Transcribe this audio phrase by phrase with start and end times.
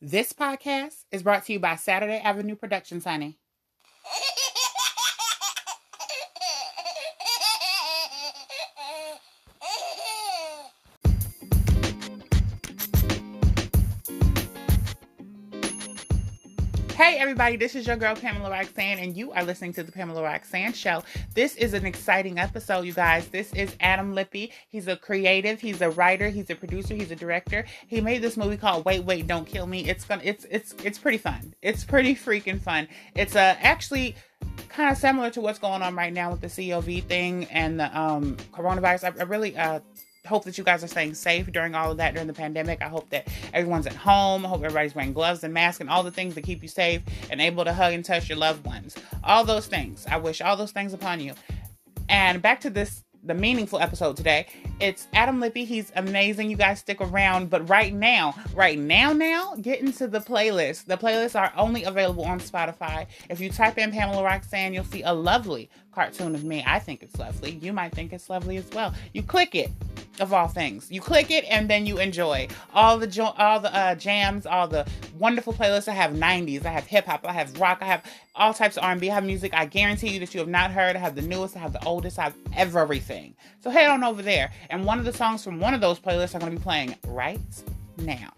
[0.00, 3.36] This podcast is brought to you by Saturday Avenue Productions, honey.
[17.28, 20.72] Everybody, this is your girl Pamela Roxanne, and you are listening to the Pamela Roxanne
[20.72, 21.02] Show.
[21.34, 23.28] This is an exciting episode, you guys.
[23.28, 24.50] This is Adam Lippe.
[24.70, 27.66] He's a creative, he's a writer, he's a producer, he's a director.
[27.86, 29.86] He made this movie called Wait, Wait, Don't Kill Me.
[29.86, 31.52] It's gonna, it's, it's, it's pretty fun.
[31.60, 32.88] It's pretty freaking fun.
[33.14, 34.16] It's uh, actually
[34.70, 37.98] kind of similar to what's going on right now with the COV thing and the
[37.98, 39.04] um coronavirus.
[39.04, 39.80] I, I really uh
[40.28, 42.82] hope that you guys are staying safe during all of that during the pandemic.
[42.82, 44.44] I hope that everyone's at home.
[44.44, 47.02] I hope everybody's wearing gloves and masks and all the things that keep you safe
[47.30, 48.94] and able to hug and touch your loved ones.
[49.24, 50.06] All those things.
[50.08, 51.34] I wish all those things upon you.
[52.08, 54.46] And back to this the meaningful episode today.
[54.80, 55.66] It's Adam Lippe.
[55.66, 56.50] He's amazing.
[56.50, 57.50] You guys stick around.
[57.50, 60.86] But right now, right now, now, get into the playlist.
[60.86, 63.06] The playlists are only available on Spotify.
[63.28, 66.62] If you type in Pamela Roxanne, you'll see a lovely cartoon of me.
[66.66, 67.52] I think it's lovely.
[67.60, 68.94] You might think it's lovely as well.
[69.12, 69.70] You click it
[70.20, 70.90] of all things.
[70.90, 74.68] You click it and then you enjoy all the jo- all the uh, jams, all
[74.68, 74.86] the
[75.18, 75.88] wonderful playlists.
[75.88, 78.84] I have 90s, I have hip hop, I have rock, I have all types of
[78.84, 79.10] R&B.
[79.10, 80.96] I have music I guarantee you that you have not heard.
[80.96, 83.34] I have the newest, I have the oldest, I have everything.
[83.60, 84.52] So head on over there.
[84.70, 86.94] And one of the songs from one of those playlists are going to be playing
[87.06, 87.40] right
[87.98, 88.32] now.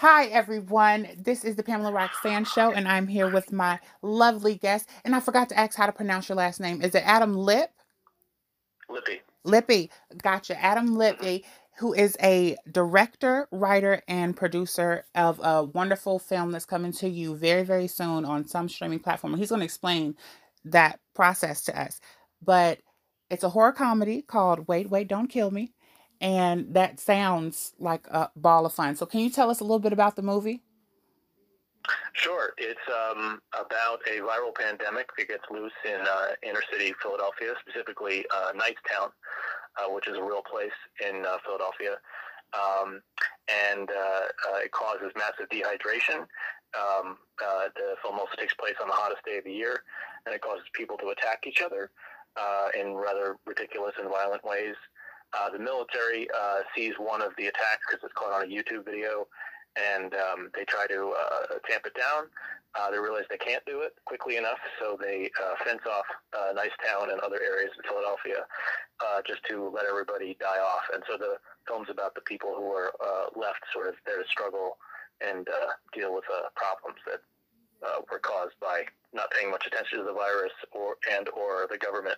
[0.00, 1.08] Hi, everyone.
[1.18, 4.88] This is the Pamela Roxanne Show, and I'm here with my lovely guest.
[5.04, 6.80] And I forgot to ask how to pronounce your last name.
[6.80, 7.70] Is it Adam Lip?
[8.88, 9.20] Lippy.
[9.44, 9.90] Lippy.
[10.22, 10.58] Gotcha.
[10.58, 11.38] Adam Lippe, eh,
[11.76, 17.36] who is a director, writer, and producer of a wonderful film that's coming to you
[17.36, 19.36] very, very soon on some streaming platform.
[19.36, 20.16] He's going to explain
[20.64, 22.00] that process to us.
[22.40, 22.78] But
[23.28, 25.74] it's a horror comedy called Wait, Wait, Don't Kill Me
[26.20, 28.96] and that sounds like a ball of fun.
[28.96, 30.62] So, can you tell us a little bit about the movie?
[32.12, 32.52] Sure.
[32.58, 38.24] It's um, about a viral pandemic that gets loose in uh, inner city Philadelphia, specifically
[38.34, 39.10] uh, Nicetown,
[39.78, 41.96] uh, which is a real place in uh, Philadelphia.
[42.52, 43.00] Um,
[43.48, 46.26] and uh, uh, it causes massive dehydration.
[46.74, 49.82] Um, the film also takes place on the hottest day of the year,
[50.26, 51.90] and it causes people to attack each other
[52.78, 54.74] in rather ridiculous and violent ways.
[55.32, 58.84] Uh, the military uh, sees one of the attacks because it's caught on a YouTube
[58.84, 59.26] video,
[59.76, 62.26] and um, they try to uh, tamp it down.
[62.74, 66.06] Uh, they realize they can't do it quickly enough, so they uh, fence off
[66.38, 68.46] uh, Nicetown and other areas in Philadelphia
[69.02, 70.86] uh, just to let everybody die off.
[70.94, 74.28] And so the film's about the people who are uh, left sort of there to
[74.28, 74.78] struggle
[75.20, 77.20] and uh, deal with uh, problems that
[77.82, 81.78] uh, were caused by not paying much attention to the virus or and or the
[81.78, 82.16] government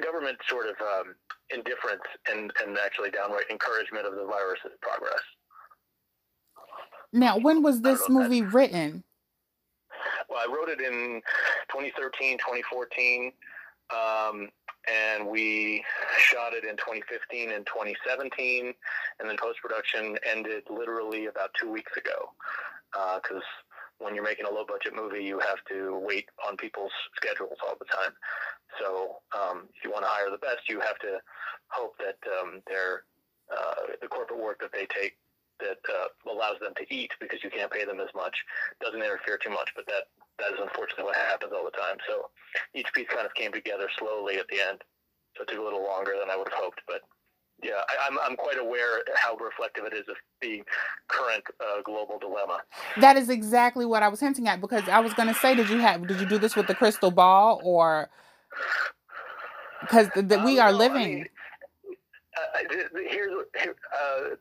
[0.00, 1.14] government sort of um,
[1.50, 5.22] indifference and, and actually downright encouragement of the virus's progress.
[7.12, 9.04] Now, when was this movie that, written?
[10.28, 11.20] Well, I wrote it in
[11.70, 13.32] 2013, 2014,
[13.92, 14.48] um,
[14.90, 15.84] and we
[16.18, 18.72] shot it in 2015 and 2017,
[19.20, 22.30] and then post production ended literally about two weeks ago
[22.92, 23.42] because.
[23.42, 23.68] Uh,
[24.02, 27.76] when you're making a low budget movie, you have to wait on people's schedules all
[27.78, 28.12] the time.
[28.80, 31.20] So um, if you want to hire the best, you have to
[31.68, 33.04] hope that um, their
[33.52, 35.16] uh, the corporate work that they take
[35.60, 38.34] that uh, allows them to eat because you can't pay them as much
[38.80, 39.70] doesn't interfere too much.
[39.76, 40.08] But that
[40.38, 41.96] that is unfortunately what happens all the time.
[42.08, 42.30] So
[42.74, 44.82] each piece kind of came together slowly at the end.
[45.36, 47.00] So it took a little longer than I would have hoped, but
[47.62, 50.62] yeah, I, am I'm, I'm quite aware how reflective it is of the
[51.08, 52.60] current uh, global dilemma.
[53.00, 55.68] That is exactly what I was hinting at because I was going to say, did
[55.68, 58.10] you have did you do this with the crystal ball or
[59.80, 61.02] because the, the, we um, are no, living.
[61.02, 61.26] I mean,
[62.36, 62.76] uh,
[63.08, 63.30] here's
[63.60, 64.36] here, uh,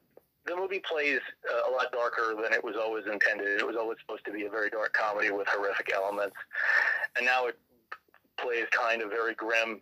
[0.46, 3.60] the movie plays uh, a lot darker than it was always intended.
[3.60, 6.36] It was always supposed to be a very dark comedy with horrific elements,
[7.16, 7.58] and now it
[8.41, 9.79] plays kind of very grim.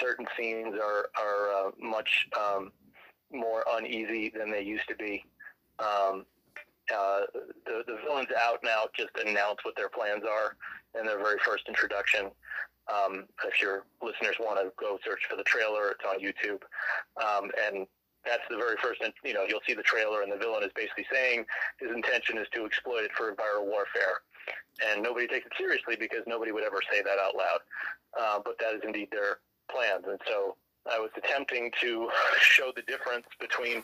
[0.00, 2.72] Certain scenes are are uh, much um,
[3.32, 5.24] more uneasy than they used to be.
[5.78, 6.24] Um,
[6.94, 7.20] uh,
[7.66, 10.56] the the villains out now just announce what their plans are
[10.98, 12.30] in their very first introduction.
[12.92, 16.62] Um, if your listeners want to go search for the trailer, it's on YouTube.
[17.22, 17.86] Um, and
[18.24, 21.06] that's the very first, you know, you'll see the trailer, and the villain is basically
[21.12, 21.44] saying
[21.78, 24.22] his intention is to exploit it for viral warfare.
[24.90, 27.60] And nobody takes it seriously because nobody would ever say that out loud.
[28.18, 29.38] Uh, but that is indeed their
[29.70, 30.04] plans.
[30.08, 30.56] And so
[30.90, 32.08] I was attempting to
[32.40, 33.82] show the difference between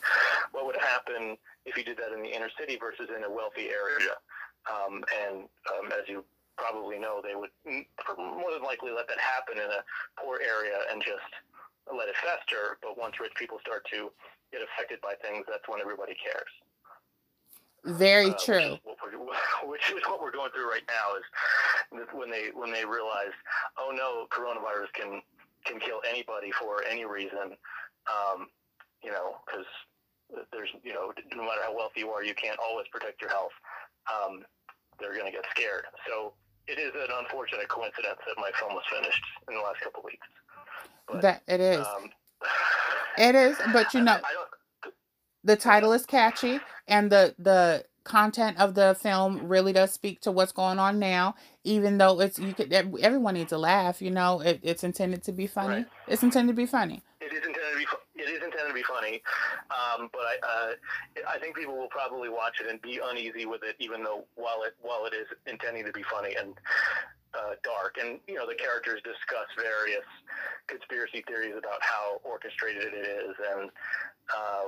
[0.53, 3.71] what would happen if you did that in the inner city versus in a wealthy
[3.71, 4.17] area.
[4.69, 6.25] Um, and um, as you
[6.59, 7.55] probably know they would
[8.19, 9.81] more than likely let that happen in a
[10.19, 11.31] poor area and just
[11.87, 12.77] let it fester.
[12.83, 14.11] But once rich people start to
[14.53, 16.51] get affected by things, that's when everybody cares.
[17.85, 18.79] Very uh, true.
[19.65, 23.35] Which is, what we're going through right now is when they when they realize,
[23.79, 25.23] oh no, coronavirus can
[25.65, 27.57] can kill anybody for any reason.
[28.09, 28.49] Um,
[29.03, 29.67] you know, because
[30.53, 33.53] there's you know no matter how wealthy you are, you can't always protect your health.
[34.09, 34.45] Um,
[34.99, 35.85] they're going to get scared.
[36.07, 36.33] So
[36.67, 40.05] it is an unfortunate coincidence that my film was finished in the last couple of
[40.05, 40.27] weeks.
[41.07, 41.87] But, that it is.
[41.87, 42.11] Um,
[43.19, 44.45] it is, but you know, I, I
[45.45, 50.33] the title is catchy, and the the content of the film really does speak to
[50.33, 51.35] what's going on now.
[51.65, 55.33] Even though it's you could everyone needs to laugh, you know, it, it's intended to
[55.33, 55.77] be funny.
[55.77, 55.87] Right.
[56.09, 57.03] It's intended to be funny.
[57.21, 57.87] It is intended to be.
[58.21, 59.23] It is intended to be funny,
[59.71, 60.73] um, but I uh,
[61.29, 64.65] I think people will probably watch it and be uneasy with it, even though while
[64.65, 66.55] it while it is intending to be funny and
[67.35, 70.07] uh, dark, and you know the characters discuss various
[70.67, 73.71] conspiracy theories about how orchestrated it is and
[74.33, 74.67] uh,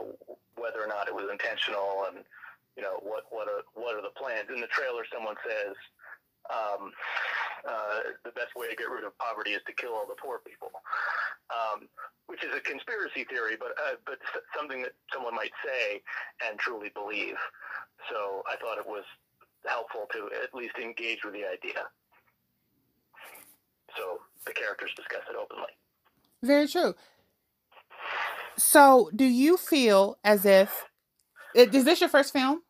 [0.57, 2.25] whether or not it was intentional, and
[2.77, 4.49] you know what what are what are the plans.
[4.53, 5.77] In the trailer, someone says.
[6.51, 6.91] Um,
[7.69, 10.41] uh, the best way to get rid of poverty is to kill all the poor
[10.41, 10.73] people,
[11.53, 11.85] um,
[12.27, 14.17] which is a conspiracy theory, but uh, but
[14.57, 16.01] something that someone might say
[16.41, 17.37] and truly believe.
[18.09, 19.05] So I thought it was
[19.69, 21.85] helpful to at least engage with the idea
[23.97, 25.71] so the characters discuss it openly.
[26.43, 26.95] Very true.
[28.57, 30.85] So, do you feel as if
[31.55, 32.63] is this your first film?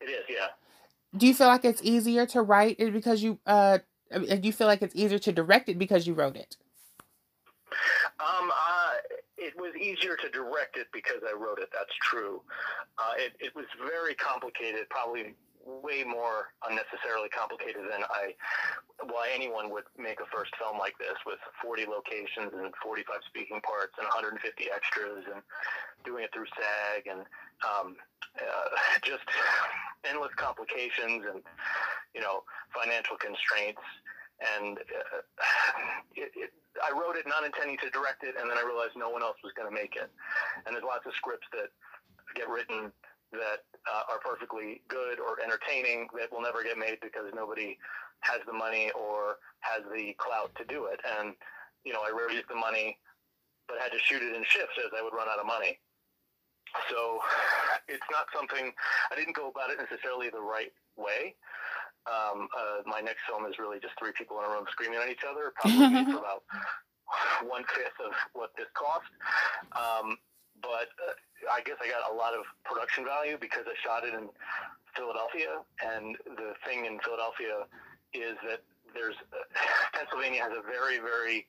[0.00, 0.48] It is, yeah.
[1.16, 3.78] Do you feel like it's easier to write it because you uh
[4.12, 6.56] do you feel like it's easier to direct it because you wrote it?
[8.20, 8.92] Um, uh,
[9.36, 11.68] it was easier to direct it because I wrote it.
[11.72, 12.42] That's true.
[12.98, 15.34] Uh, it, it was very complicated, probably
[15.64, 18.34] way more unnecessarily complicated than I
[19.10, 23.60] why anyone would make a first film like this with 40 locations and 45 speaking
[23.60, 24.40] parts and 150
[24.70, 25.42] extras and
[26.04, 27.24] doing it through SAG and
[27.64, 27.96] um,
[28.38, 28.68] uh,
[29.02, 29.24] just
[30.08, 31.40] endless complications and
[32.14, 33.82] you know financial constraints.
[34.42, 35.22] And uh,
[36.18, 36.50] it, it,
[36.82, 39.38] I wrote it not intending to direct it and then I realized no one else
[39.42, 40.10] was going to make it.
[40.66, 41.70] And there's lots of scripts that
[42.34, 42.90] get written
[43.32, 47.76] that uh, are perfectly good or entertaining that will never get made because nobody
[48.20, 51.00] has the money or has the clout to do it.
[51.18, 51.34] And,
[51.84, 52.98] you know, I raised the money,
[53.68, 55.78] but had to shoot it in shifts as I would run out of money.
[56.90, 57.20] So
[57.88, 58.72] it's not something,
[59.10, 61.34] I didn't go about it necessarily the right way.
[62.04, 65.08] Um, uh, my next film is really just three people in a room screaming at
[65.08, 66.44] each other, probably for about
[67.46, 69.08] one fifth of what this cost.
[69.72, 70.16] Um,
[70.64, 71.14] but uh,
[71.52, 74.28] I guess I got a lot of production value because I shot it in
[74.96, 77.66] Philadelphia, and the thing in Philadelphia
[78.14, 78.62] is that
[78.94, 79.42] there's uh,
[79.94, 81.46] Pennsylvania has a very very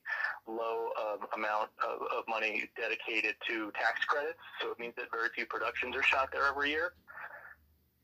[0.48, 5.30] low um, amount of, of money dedicated to tax credits, so it means that very
[5.34, 6.94] few productions are shot there every year,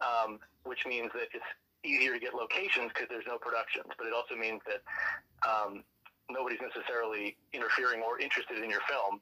[0.01, 1.51] um, which means that it's
[1.83, 4.81] easier to get locations because there's no productions, but it also means that
[5.41, 5.83] um,
[6.29, 9.19] nobody's necessarily interfering or interested in your film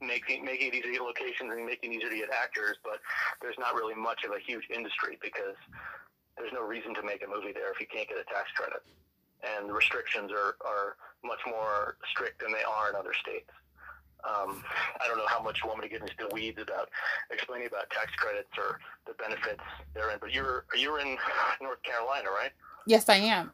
[0.00, 3.00] making making it easier to get locations and making it easier to get actors, but
[3.42, 5.56] there's not really much of a huge industry because
[6.36, 8.82] there's no reason to make a movie there if you can't get a tax credit.
[9.42, 13.50] And the restrictions are, are much more strict than they are in other states.
[14.24, 14.64] Um,
[15.00, 16.88] I don't know how much you want me to get into the weeds about
[17.30, 19.62] explaining about tax credits or the benefits
[19.94, 21.16] therein, but you're you're in
[21.62, 22.50] North Carolina, right?
[22.86, 23.52] Yes, I am.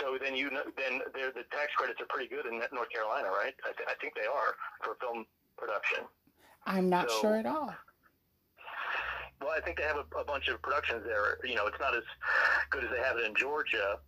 [0.00, 3.54] So then you know, then the tax credits are pretty good in North Carolina, right?
[3.64, 5.26] I, th- I think they are for film
[5.56, 6.04] production.
[6.66, 7.74] I'm not so, sure at all.
[9.40, 11.38] Well, I think they have a, a, bunch of productions there.
[11.44, 12.04] You know, it's not as
[12.70, 13.98] good as they have it in Georgia,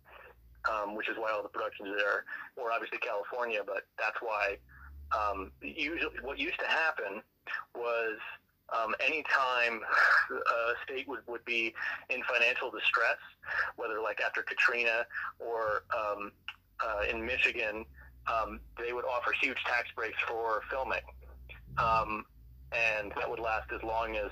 [0.69, 3.61] um, which is why all the productions are there, or obviously California.
[3.65, 4.57] But that's why
[5.13, 7.21] um, usually what used to happen
[7.75, 8.17] was
[8.71, 9.81] um, anytime
[10.31, 11.73] a state would, would be
[12.09, 13.17] in financial distress,
[13.75, 15.05] whether like after Katrina
[15.39, 16.31] or um,
[16.83, 17.85] uh, in Michigan,
[18.31, 21.01] um, they would offer huge tax breaks for filming.
[21.77, 22.25] Um,
[22.71, 24.31] and that would last as long as,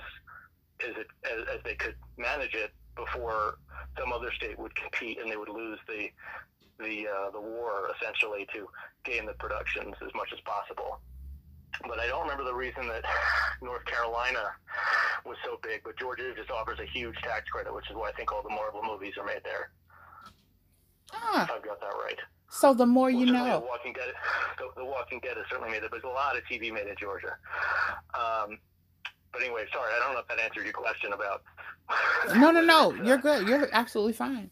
[0.80, 3.58] as, it, as, as they could manage it before
[3.98, 6.08] some other state would compete and they would lose the
[6.78, 8.66] the uh, the war essentially to
[9.04, 11.00] gain the productions as much as possible
[11.86, 13.04] but I don't remember the reason that
[13.62, 14.52] North Carolina
[15.24, 15.82] was so big.
[15.84, 18.50] But Georgia just offers a huge tax credit, which is why I think all the
[18.50, 19.70] Marvel movies are made there.
[21.12, 21.48] Ah.
[21.54, 22.18] I've got that right.
[22.48, 23.60] So the more you well, know.
[23.60, 24.12] The Walking Dead,
[24.58, 25.88] the, the, Walking Dead is certainly made there.
[25.90, 27.34] There's a lot of TV made in Georgia.
[28.14, 28.58] Um,
[29.32, 31.42] but anyway, sorry, I don't know if that answered your question about.
[32.36, 32.92] no, no, no.
[33.02, 33.48] You're good.
[33.48, 34.50] You're absolutely fine.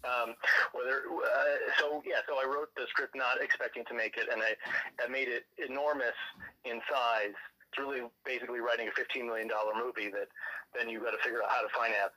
[0.00, 0.34] Um,
[0.72, 2.24] whether uh, so, yeah.
[2.28, 4.56] So I wrote the script not expecting to make it, and I,
[5.02, 6.16] I made it enormous
[6.64, 7.36] in size.
[7.68, 10.28] It's really basically writing a fifteen million dollar movie that
[10.74, 12.16] then you've got to figure out how to finance,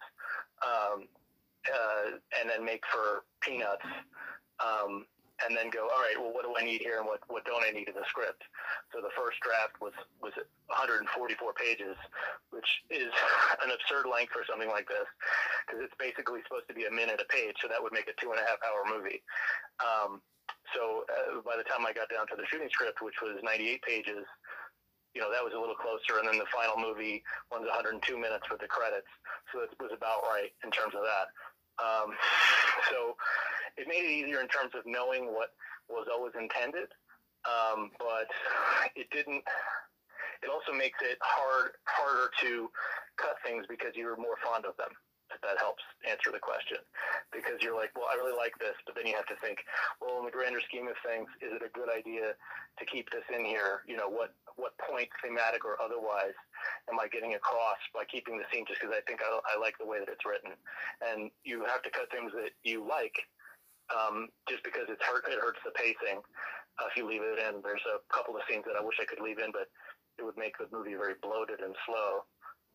[0.63, 1.07] um,
[1.67, 3.85] uh, and then make for peanuts.
[4.63, 5.05] Um,
[5.47, 7.63] and then go, all right, well, what do I need here and what, what don't
[7.63, 8.43] I need in the script?
[8.91, 10.33] So the first draft was, was
[10.71, 11.07] 144
[11.53, 11.97] pages,
[12.51, 13.11] which is
[13.63, 15.07] an absurd length for something like this
[15.65, 17.57] because it's basically supposed to be a minute a page.
[17.59, 19.23] So that would make a two and a half hour movie.
[19.81, 20.21] Um,
[20.71, 23.81] so uh, by the time I got down to the shooting script, which was 98
[23.83, 24.25] pages,
[25.13, 26.17] you know, that was a little closer.
[26.17, 27.21] And then the final movie
[27.53, 29.09] runs 102 minutes with the credits.
[29.53, 31.29] So it was about right in terms of that.
[31.79, 32.13] Um,
[32.91, 33.15] so
[33.77, 35.49] it made it easier in terms of knowing what
[35.89, 36.89] was always intended,
[37.45, 38.27] um, but
[38.95, 39.43] it didn't.
[40.43, 42.69] It also makes it hard harder to
[43.17, 44.91] cut things because you're more fond of them.
[45.33, 46.77] If that helps answer the question,
[47.33, 49.65] because you're like, well, I really like this, but then you have to think,
[49.97, 52.37] well, in the grander scheme of things, is it a good idea
[52.77, 53.81] to keep this in here?
[53.89, 56.37] You know, what what point, thematic or otherwise,
[56.85, 59.77] am I getting across by keeping the scene just because I think I, I like
[59.81, 60.53] the way that it's written?
[61.01, 63.17] And you have to cut things that you like
[63.91, 66.21] um, just because it's hurt, it hurts the pacing.
[66.79, 69.05] Uh, if you leave it in, there's a couple of scenes that I wish I
[69.05, 69.69] could leave in, but
[70.17, 72.25] it would make the movie very bloated and slow.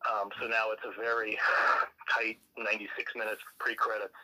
[0.07, 1.37] Um, so now it's a very
[2.09, 4.15] tight 96 minutes pre-credits,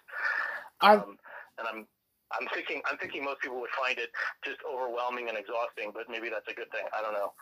[0.81, 1.17] um,
[1.59, 1.87] and I'm
[2.31, 4.09] I'm thinking I'm thinking most people would find it
[4.43, 6.85] just overwhelming and exhausting, but maybe that's a good thing.
[6.97, 7.33] I don't know.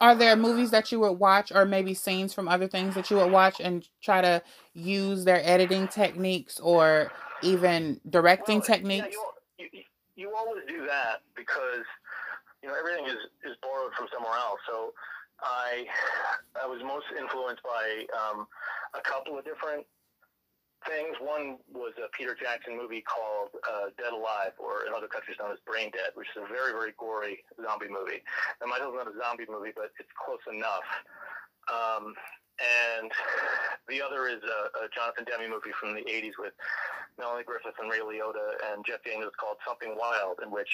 [0.00, 3.18] Are there movies that you would watch, or maybe scenes from other things that you
[3.18, 4.42] would watch and try to
[4.72, 9.08] use their editing techniques or even directing well, techniques?
[9.10, 9.82] Yeah, you, you,
[10.16, 11.84] you always do that because
[12.62, 14.60] you know everything is, is borrowed from somewhere else.
[14.66, 14.94] So
[15.42, 15.86] I
[16.60, 18.46] I was most influenced by um,
[18.94, 19.86] a couple of different
[20.88, 21.16] things.
[21.20, 25.52] One was a Peter Jackson movie called uh, Dead Alive, or in other countries known
[25.52, 28.24] as Brain Dead, which is a very very gory zombie movie.
[28.60, 30.88] Now, Michael's not a zombie movie, but it's close enough.
[31.68, 32.14] Um,
[32.60, 33.10] and
[33.88, 36.52] the other is a, a Jonathan Demme movie from the 80s with
[37.18, 40.68] Melanie Griffith and Ray Liotta and Jeff Daniels called Something Wild, in which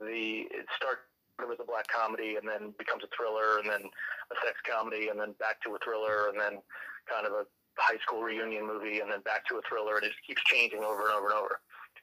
[0.00, 1.06] the it starts
[1.42, 5.18] with a black comedy and then becomes a thriller and then a sex comedy and
[5.18, 6.62] then back to a thriller and then
[7.10, 10.14] kind of a high school reunion movie and then back to a thriller and it
[10.14, 11.54] just keeps changing over and over and over.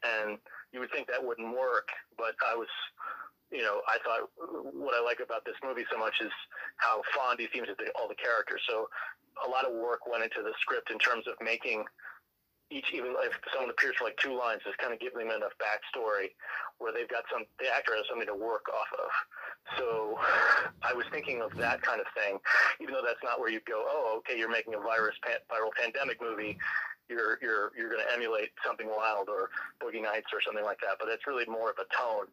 [0.03, 0.37] And
[0.75, 2.67] you would think that wouldn't work, but I was,
[3.51, 4.27] you know, I thought
[4.75, 6.31] what I like about this movie so much is
[6.77, 8.59] how fond he seems the, all the characters.
[8.67, 8.89] So
[9.45, 11.85] a lot of work went into the script in terms of making
[12.71, 15.51] each, even if someone appears for like two lines, just kind of giving them enough
[15.59, 16.31] backstory
[16.79, 19.11] where they've got some, the actor has something to work off of.
[19.77, 20.17] So
[20.81, 22.39] I was thinking of that kind of thing,
[22.79, 25.15] even though that's not where you go, oh, okay, you're making a virus,
[25.51, 26.57] viral pandemic movie.
[27.09, 29.51] You're, you're, you're going to emulate something wild or
[29.83, 30.95] Boogie Nights or something like that.
[30.97, 32.31] But it's really more of a tone,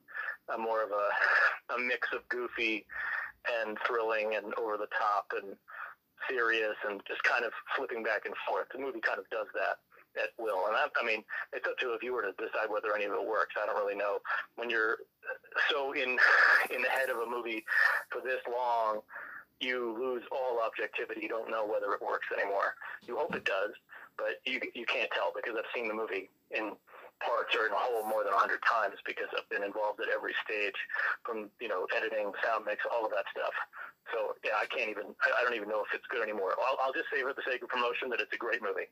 [0.54, 2.86] a more of a, a mix of goofy
[3.60, 5.56] and thrilling and over the top and
[6.30, 8.68] serious and just kind of flipping back and forth.
[8.72, 9.82] The movie kind of does that
[10.16, 10.66] at will.
[10.66, 13.26] And I, I mean, it's up to a viewer to decide whether any of it
[13.26, 13.54] works.
[13.60, 14.18] I don't really know.
[14.56, 14.98] When you're
[15.70, 16.18] so in
[16.74, 17.64] in the head of a movie
[18.10, 19.00] for this long,
[19.60, 21.20] you lose all objectivity.
[21.22, 22.74] You don't know whether it works anymore.
[23.06, 23.72] You hope it does,
[24.16, 26.72] but you you can't tell because I've seen the movie in
[27.20, 30.08] parts or in a whole more than a hundred times because I've been involved at
[30.08, 30.78] every stage,
[31.24, 33.54] from you know editing, sound mix, all of that stuff.
[34.12, 35.14] So yeah, I can't even.
[35.20, 36.54] I, I don't even know if it's good anymore.
[36.58, 38.88] I'll, I'll just say for the sake of promotion that it's a great movie.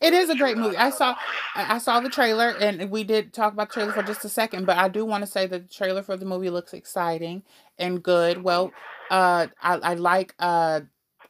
[0.00, 0.76] It is a great movie.
[0.76, 1.16] I saw
[1.54, 4.66] I saw the trailer and we did talk about the trailer for just a second,
[4.66, 7.42] but I do want to say that the trailer for the movie looks exciting
[7.78, 8.42] and good.
[8.42, 8.72] Well,
[9.10, 10.80] uh I, I like uh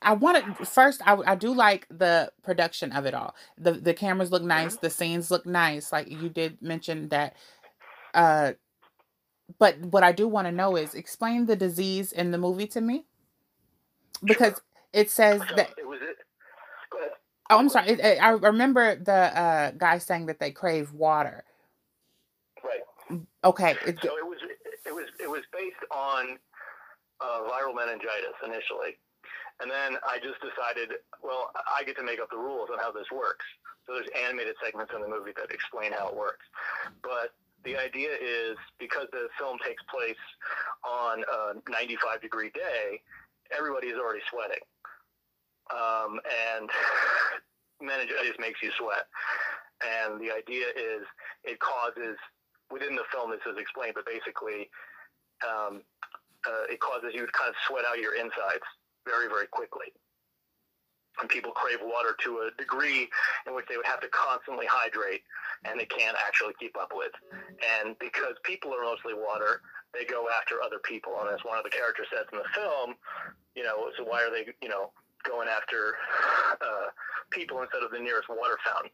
[0.03, 3.35] I wanted first I, I do like the production of it all.
[3.59, 5.93] The the cameras look nice, the scenes look nice.
[5.93, 7.37] Like you did mention that
[8.15, 8.53] uh
[9.59, 12.81] but what I do want to know is explain the disease in the movie to
[12.81, 13.07] me.
[14.23, 14.62] Because sure.
[14.93, 16.17] it says that it was it.
[16.91, 17.11] Go ahead.
[17.50, 17.89] Oh, I'm sorry.
[17.89, 21.45] It, it, I remember the uh, guy saying that they crave water.
[22.62, 23.21] Right.
[23.45, 23.73] Okay.
[23.87, 24.39] It, so it was
[24.87, 26.39] it was it was based on
[27.21, 28.99] uh, viral meningitis initially,
[29.61, 32.93] and then I just decided, well, I get to make up the rules on how
[32.93, 33.45] this works.
[33.87, 36.45] So there's animated segments in the movie that explain how it works,
[37.03, 37.33] but
[37.65, 40.21] the idea is because the film takes place
[40.85, 43.03] on a 95 degree day,
[43.57, 44.62] everybody is already sweating
[45.73, 46.21] um,
[46.59, 46.71] and
[47.83, 49.07] meningitis makes you sweat.
[49.83, 51.04] And the idea is
[51.45, 52.16] it causes
[52.73, 54.71] within the film this is explained, but basically
[55.47, 55.83] um,
[56.47, 58.66] uh, it causes you to kind of sweat out your insides
[59.07, 59.87] very very quickly.
[61.21, 63.09] and people crave water to a degree
[63.47, 65.23] in which they would have to constantly hydrate
[65.66, 67.12] and they can't actually keep up with.
[67.80, 71.14] And because people are mostly water, they go after other people.
[71.20, 72.94] And as one of the characters says in the film,
[73.54, 74.92] you know, so why are they, you know,
[75.23, 75.97] going after
[76.61, 76.88] uh,
[77.30, 78.90] people instead of the nearest water fountain?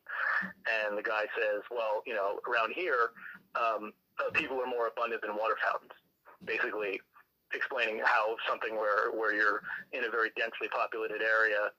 [0.66, 3.12] And the guy says, well, you know, around here,
[3.54, 5.92] um, uh, people are more abundant than water fountains.
[6.44, 7.00] Basically,
[7.54, 9.62] explaining how something where where you're
[9.92, 11.72] in a very densely populated area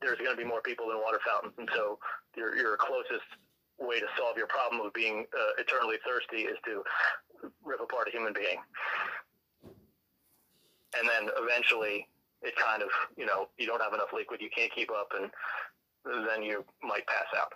[0.00, 1.98] there's going to be more people than water fountains, and so
[2.36, 3.26] your your closest
[3.78, 6.82] way to solve your problem of being uh, eternally thirsty is to
[7.64, 8.58] rip apart a human being,
[10.98, 12.08] and then eventually
[12.42, 15.30] it kind of you know you don't have enough liquid, you can't keep up, and
[16.28, 17.52] then you might pass out.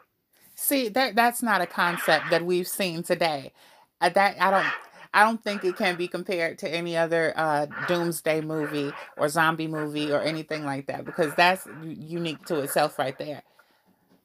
[0.54, 3.52] See that that's not a concept that we've seen today.
[4.00, 4.66] Uh, that I don't
[5.14, 9.66] I don't think it can be compared to any other uh, doomsday movie or zombie
[9.66, 13.42] movie or anything like that because that's unique to itself right there.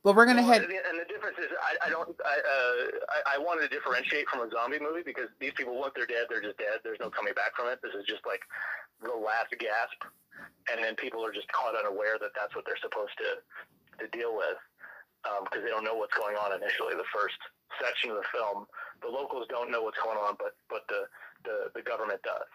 [0.04, 0.64] But we're gonna well, head.
[0.64, 2.08] And the difference is, I, I don't.
[2.24, 2.76] I, uh,
[3.10, 6.30] I, I wanted to differentiate from a zombie movie because these people, once they're dead,
[6.30, 6.80] they're just dead.
[6.84, 7.82] There's no coming back from it.
[7.82, 8.40] This is just like
[9.04, 10.00] the last gasp,
[10.72, 13.42] and then people are just caught unaware that that's what they're supposed to
[14.00, 14.62] to deal with
[15.44, 16.94] because um, they don't know what's going on initially.
[16.96, 17.38] The first
[17.82, 18.70] section of the film,
[19.02, 21.10] the locals don't know what's going on, but but the
[21.44, 22.48] the, the government does.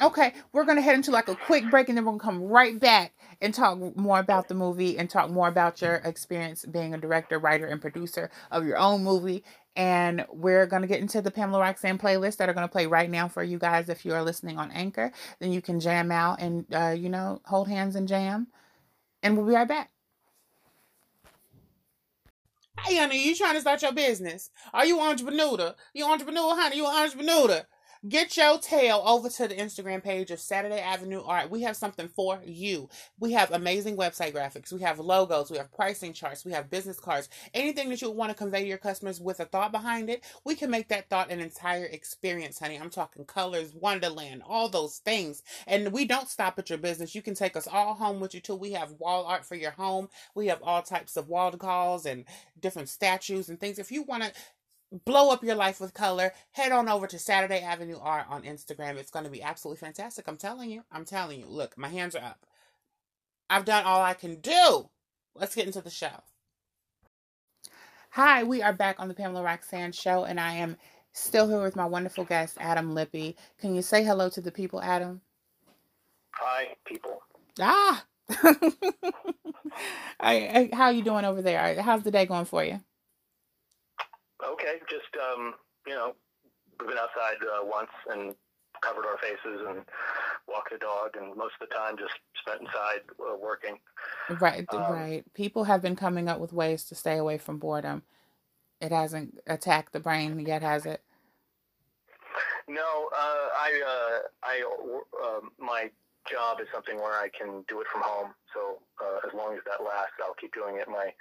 [0.00, 2.78] Okay, we're gonna head into like a quick break, and then we're gonna come right
[2.78, 6.98] back and talk more about the movie and talk more about your experience being a
[6.98, 9.44] director, writer, and producer of your own movie.
[9.76, 13.28] And we're gonna get into the Pamela Roxanne playlist that are gonna play right now
[13.28, 13.88] for you guys.
[13.88, 17.40] If you are listening on Anchor, then you can jam out and uh, you know
[17.44, 18.48] hold hands and jam.
[19.22, 19.90] And we'll be right back.
[22.84, 24.50] Hey, honey, you trying to start your business?
[24.72, 25.74] Are you entrepreneur?
[25.94, 26.76] You entrepreneur, honey?
[26.76, 27.62] You entrepreneur?
[28.06, 31.50] Get your tail over to the Instagram page of Saturday Avenue Art.
[31.50, 32.90] We have something for you.
[33.18, 34.70] We have amazing website graphics.
[34.70, 35.50] We have logos.
[35.50, 36.44] We have pricing charts.
[36.44, 37.30] We have business cards.
[37.54, 40.54] Anything that you want to convey to your customers with a thought behind it, we
[40.54, 42.76] can make that thought an entire experience, honey.
[42.76, 45.42] I'm talking colors, wonderland, all those things.
[45.66, 47.14] And we don't stop at your business.
[47.14, 48.54] You can take us all home with you too.
[48.54, 50.10] We have wall art for your home.
[50.34, 52.26] We have all types of wall decals and
[52.60, 53.78] different statues and things.
[53.78, 54.32] If you want to
[55.04, 58.96] blow up your life with color, head on over to Saturday Avenue Art on Instagram.
[58.96, 60.28] It's going to be absolutely fantastic.
[60.28, 60.84] I'm telling you.
[60.92, 61.46] I'm telling you.
[61.46, 62.46] Look, my hands are up.
[63.50, 64.88] I've done all I can do.
[65.34, 66.22] Let's get into the show.
[68.10, 70.76] Hi, we are back on the Pamela Roxanne show, and I am
[71.12, 73.34] still here with my wonderful guest, Adam Lippe.
[73.58, 75.20] Can you say hello to the people, Adam?
[76.30, 77.22] Hi, people.
[77.60, 78.04] Ah!
[80.20, 81.80] I, I, how are you doing over there?
[81.82, 82.80] How's the day going for you?
[84.52, 85.54] Okay, just um,
[85.86, 86.14] you know,
[86.78, 88.34] we've been outside uh, once and
[88.82, 89.84] covered our faces and
[90.48, 93.78] walked the dog, and most of the time just spent inside uh, working.
[94.40, 95.24] Right, um, right.
[95.34, 98.02] People have been coming up with ways to stay away from boredom.
[98.80, 101.02] It hasn't attacked the brain yet, has it?
[102.68, 104.64] No, uh, I, uh, I,
[105.24, 105.90] uh, my
[106.30, 108.32] job is something where I can do it from home.
[108.52, 110.88] So uh, as long as that lasts, I'll keep doing it.
[110.88, 111.12] My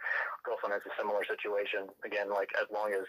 [0.43, 1.91] girlfriend has a similar situation.
[2.05, 3.05] Again, like as long as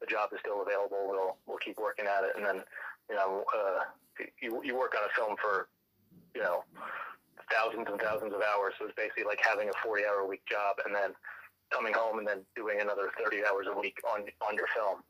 [0.00, 2.36] the job is still available, we'll we'll keep working at it.
[2.36, 2.62] And then,
[3.10, 3.90] you know, uh,
[4.40, 5.68] you you work on a film for,
[6.34, 6.62] you know,
[7.50, 8.74] thousands and thousands of hours.
[8.78, 11.14] So it's basically like having a 40 hour a week job and then
[11.70, 15.02] coming home and then doing another 30 hours a week on on your film.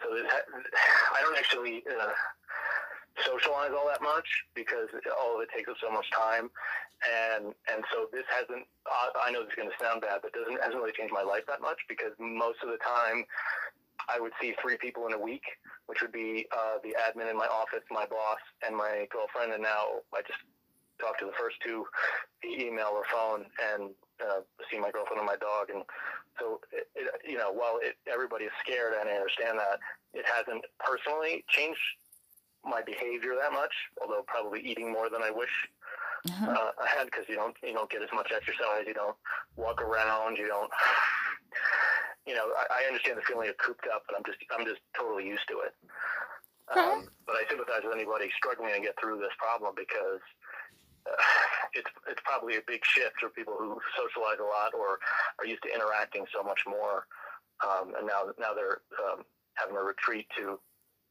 [0.00, 1.84] So I don't actually.
[1.84, 2.12] Uh,
[3.24, 4.88] socialize all that much because
[5.20, 6.50] all of it takes up so much time.
[7.04, 8.64] And and so this hasn't.
[8.88, 11.44] I know this is going to sound bad, but doesn't hasn't really changed my life
[11.46, 13.24] that much because most of the time
[14.08, 15.44] I would see three people in a week,
[15.86, 19.52] which would be uh, the admin in my office, my boss, and my girlfriend.
[19.52, 20.40] And now I just
[21.00, 21.84] talk to the first two
[22.44, 23.90] email or phone and
[24.22, 25.68] uh, see my girlfriend and my dog.
[25.68, 25.82] And
[26.40, 29.78] so, it, it, you know, while it, everybody is scared and I understand that,
[30.14, 31.80] it hasn't personally changed
[32.66, 35.50] my behavior that much, although probably eating more than I wish
[36.30, 36.50] uh-huh.
[36.50, 39.16] uh, I had because you don't you don't get as much exercise, you don't
[39.56, 40.70] walk around, you don't.
[42.26, 44.82] You know, I, I understand the feeling of cooped up, but I'm just I'm just
[44.98, 45.74] totally used to it.
[46.74, 50.18] Um, but I sympathize with anybody struggling to get through this problem because
[51.06, 51.22] uh,
[51.78, 54.98] it's it's probably a big shift for people who socialize a lot or
[55.38, 57.06] are used to interacting so much more,
[57.62, 59.22] um, and now now they're um,
[59.54, 60.58] having a retreat to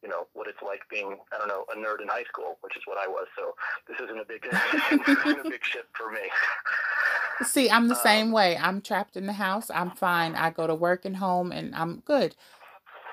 [0.06, 2.78] you know what it's like being I don't know a nerd in high school, which
[2.78, 3.26] is what I was.
[3.36, 3.56] So
[3.88, 4.46] this isn't a big
[5.26, 6.20] isn't a big shift for me.
[7.44, 8.56] See, I'm the um, same way.
[8.56, 9.72] I'm trapped in the house.
[9.74, 10.36] I'm fine.
[10.36, 12.36] I go to work and home, and I'm good.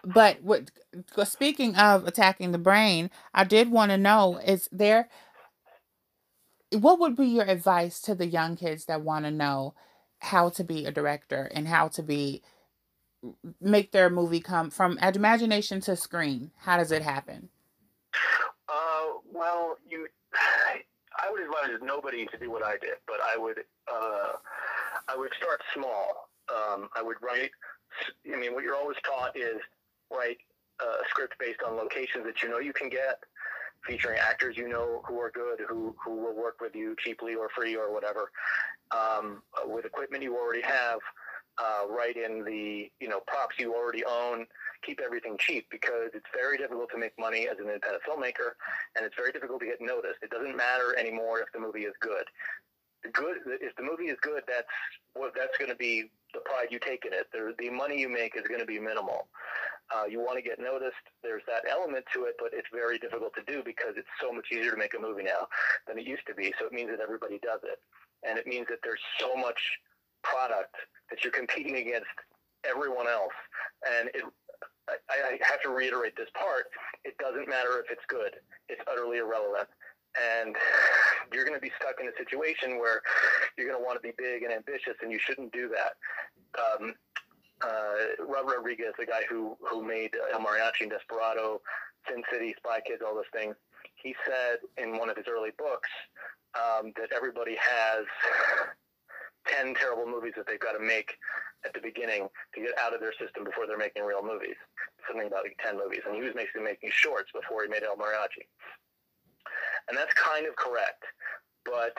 [0.05, 0.71] But what
[1.25, 5.09] speaking of attacking the brain, I did want to know is there
[6.73, 9.75] what would be your advice to the young kids that want to know
[10.21, 12.43] how to be a director and how to be
[13.61, 16.51] make their movie come from imagination to screen?
[16.59, 17.49] How does it happen?
[18.69, 23.59] Uh, well, you, I would advise nobody to do what I did, but I would,
[23.93, 24.33] uh,
[25.09, 26.29] I would start small.
[26.49, 27.51] Um, I would write.
[28.33, 29.61] I mean, what you're always taught is
[30.11, 30.39] write
[30.81, 33.23] a script based on locations that you know you can get,
[33.87, 37.49] featuring actors you know who are good, who who will work with you cheaply or
[37.55, 38.31] free or whatever,
[38.91, 40.99] um, with equipment you already have.
[41.59, 44.47] Uh, write in the you know props you already own.
[44.83, 48.57] Keep everything cheap because it's very difficult to make money as an independent filmmaker,
[48.97, 50.19] and it's very difficult to get noticed.
[50.23, 52.25] It doesn't matter anymore if the movie is good
[53.11, 54.69] good if the movie is good that's
[55.15, 58.09] what that's going to be the pride you take in it the, the money you
[58.09, 59.27] make is going to be minimal
[59.91, 63.35] uh, you want to get noticed there's that element to it but it's very difficult
[63.35, 65.49] to do because it's so much easier to make a movie now
[65.89, 67.81] than it used to be so it means that everybody does it
[68.23, 69.61] and it means that there's so much
[70.23, 70.77] product
[71.11, 72.07] that you're competing against
[72.65, 73.35] everyone else
[73.99, 74.23] and it
[74.89, 76.67] I, I have to reiterate this part.
[77.05, 78.35] It doesn't matter if it's good.
[78.69, 79.69] It's utterly irrelevant
[80.17, 80.57] and
[81.33, 83.03] you're going to be stuck in a situation where
[83.57, 85.97] you're going to want to be big and ambitious, and you shouldn't do that.
[86.59, 86.95] Um,
[87.63, 91.61] uh, Rob Rodriguez, the guy who who made El Mariachi and Desperado,
[92.09, 93.55] Sin City, Spy Kids, all those things,
[93.95, 95.89] he said in one of his early books
[96.55, 98.05] um, that everybody has
[99.47, 101.19] 10 terrible movies that they've got to make
[101.65, 104.59] at the beginning to get out of their system before they're making real movies.
[105.09, 106.01] Something about like 10 movies.
[106.07, 108.47] And he was basically making shorts before he made El Mariachi
[109.89, 111.05] and that's kind of correct.
[111.65, 111.95] But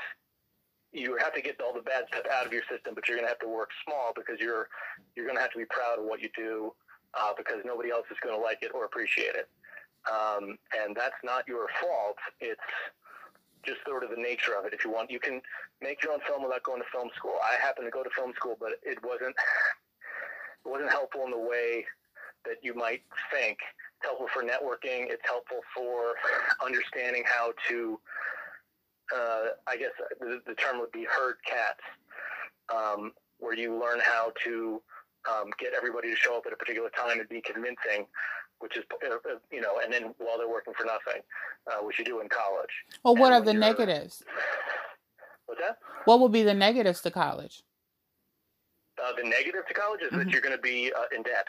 [0.92, 3.26] you have to get all the bad stuff out of your system, but you're going
[3.26, 4.68] to have to work small because you're
[5.16, 6.74] you're going to have to be proud of what you do
[7.14, 9.50] uh, because nobody else is going to like it or appreciate it.
[10.04, 12.18] Um, and that's not your fault.
[12.40, 12.60] It's
[13.66, 14.74] just sort of the nature of it.
[14.74, 15.42] If you want, you can
[15.82, 17.36] make your own film without going to film school.
[17.44, 19.36] I happened to go to film school, but it wasn't
[20.66, 21.86] it wasn't helpful in the way
[22.46, 23.60] that you might think
[23.98, 25.10] It's helpful for networking.
[25.10, 26.14] It's helpful for
[26.64, 28.00] understanding how to,
[29.16, 31.84] uh, I guess the, the, term would be herd cats,
[32.74, 34.82] um, where you learn how to
[35.30, 38.08] um, get everybody to show up at a particular time and be convincing,
[38.64, 41.22] which is, uh, uh you know, and then while they're working for nothing,
[41.68, 42.72] uh, which you do in college.
[43.04, 44.24] Well, what and are the negatives?
[45.46, 45.80] What's that?
[46.06, 47.62] What would be the negatives to college?
[48.98, 50.20] Uh, the negative to college is mm-hmm.
[50.20, 51.46] that you're going to be uh, in debt.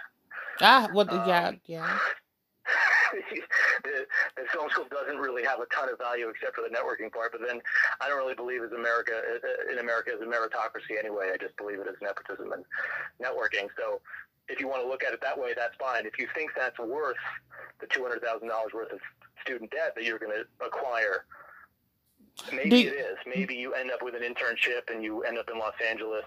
[0.60, 1.98] Ah, well, um, yeah, yeah.
[3.84, 7.12] The, the film school doesn't really have a ton of value except for the networking
[7.12, 7.32] part.
[7.32, 7.60] But then
[8.00, 11.30] I don't really believe as America uh, in America as a meritocracy anyway.
[11.32, 12.64] I just believe it as nepotism and
[13.22, 13.68] networking.
[13.76, 14.00] So
[14.48, 16.06] if you want to look at it that way, that's fine.
[16.06, 17.16] If you think that's worth
[17.80, 19.00] the two hundred thousand dollars worth of
[19.42, 21.24] student debt that you're going to acquire,
[22.52, 23.18] maybe you, it is.
[23.26, 26.24] Maybe you end up with an internship and you end up in Los Angeles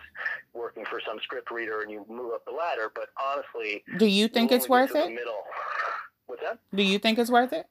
[0.54, 2.92] working for some script reader and you move up the ladder.
[2.94, 5.10] But honestly, do you think it's worth it?
[5.10, 5.44] Middle.
[6.28, 6.60] What's that?
[6.74, 7.66] Do you think it's worth it?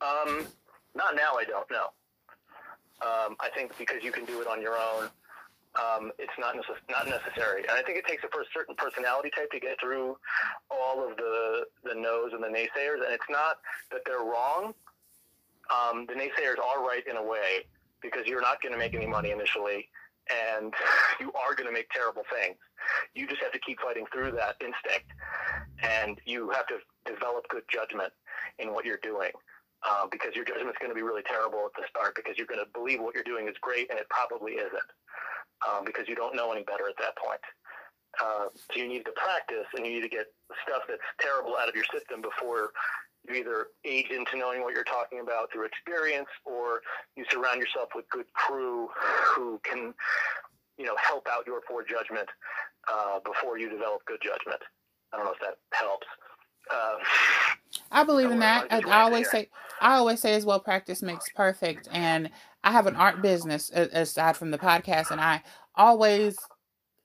[0.00, 0.46] Um,
[0.94, 1.34] not now.
[1.38, 1.88] I don't know.
[3.02, 5.10] Um, I think because you can do it on your own,
[5.76, 7.62] um, it's not necess- not necessary.
[7.62, 10.16] And I think it takes a certain personality type to get through
[10.70, 13.04] all of the the no's and the naysayers.
[13.04, 13.58] And it's not
[13.90, 14.74] that they're wrong.
[15.68, 17.66] Um, the naysayers are right in a way
[18.00, 19.88] because you're not going to make any money initially,
[20.30, 20.72] and
[21.20, 22.56] you are going to make terrible things.
[23.14, 25.10] You just have to keep fighting through that instinct,
[25.82, 28.12] and you have to develop good judgment
[28.58, 29.30] in what you're doing.
[29.86, 32.58] Uh, because your judgment's going to be really terrible at the start because you're going
[32.58, 34.90] to believe what you're doing is great and it probably isn't
[35.68, 37.40] um, because you don't know any better at that point.
[38.20, 40.26] Uh, so you need to practice and you need to get
[40.66, 42.72] stuff that's terrible out of your system before
[43.28, 46.80] you either age into knowing what you're talking about through experience or
[47.16, 48.88] you surround yourself with good crew
[49.34, 49.92] who can
[50.78, 52.28] you know help out your poor judgment
[52.90, 54.60] uh, before you develop good judgment
[55.12, 56.06] i don't know if that helps
[56.68, 56.96] uh,
[57.92, 58.66] I believe in that.
[58.70, 59.48] I, I always say,
[59.80, 61.88] I always say as well, practice makes perfect.
[61.92, 62.30] And
[62.64, 65.42] I have an art business aside from the podcast, and I
[65.76, 66.36] always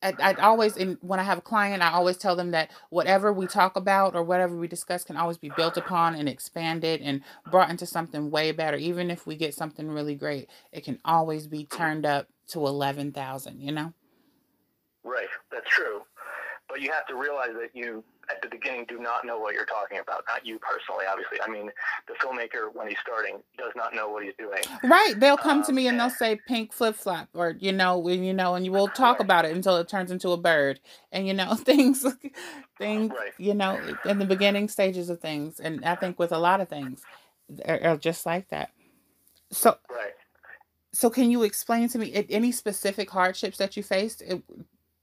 [0.03, 3.31] I, I always in when I have a client, I always tell them that whatever
[3.31, 7.21] we talk about or whatever we discuss can always be built upon and expanded and
[7.45, 8.77] brought into something way better.
[8.77, 13.11] Even if we get something really great, it can always be turned up to eleven
[13.11, 13.61] thousand.
[13.61, 13.93] You know.
[15.03, 15.27] Right.
[15.51, 16.01] That's true.
[16.71, 19.65] But you have to realize that you at the beginning do not know what you're
[19.65, 20.23] talking about.
[20.27, 21.39] Not you personally, obviously.
[21.41, 21.69] I mean,
[22.07, 24.61] the filmmaker when he's starting does not know what he's doing.
[24.83, 25.19] Right.
[25.19, 28.33] They'll come um, to me and, they'll say pink flip flop, or you know, you
[28.33, 29.25] know, and you will talk right.
[29.25, 30.79] about it until it turns into a bird,
[31.11, 32.05] and you know, things,
[32.77, 33.33] things, right.
[33.37, 36.69] you know, in the beginning stages of things, and I think with a lot of
[36.69, 37.01] things,
[37.65, 38.71] are, are just like that.
[39.51, 39.77] So.
[39.89, 40.13] Right.
[40.93, 44.23] so can you explain to me any specific hardships that you faced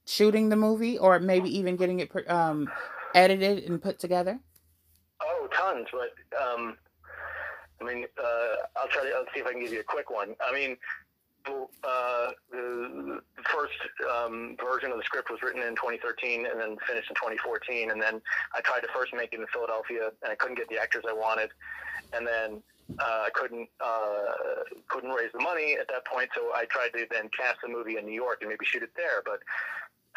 [0.09, 2.67] shooting the movie or maybe even getting it um,
[3.13, 4.39] edited and put together
[5.21, 6.75] oh tons but um,
[7.79, 10.09] i mean uh, i'll try to I'll see if i can give you a quick
[10.09, 10.77] one i mean
[11.47, 13.79] uh, the first
[14.13, 18.01] um, version of the script was written in 2013 and then finished in 2014 and
[18.01, 18.19] then
[18.55, 21.13] i tried to first make it in philadelphia and i couldn't get the actors i
[21.13, 21.49] wanted
[22.13, 22.61] and then
[22.97, 24.33] uh, I couldn't uh,
[24.87, 27.97] couldn't raise the money at that point, so I tried to then cast the movie
[27.97, 29.21] in New York and maybe shoot it there.
[29.23, 29.39] But